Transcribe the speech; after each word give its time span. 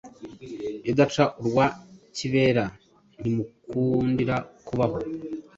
idaca 0.91 1.23
urwa 1.39 1.65
kibera 2.15 2.63
ntimukundira 3.21 4.35
kubaho!” 4.67 4.97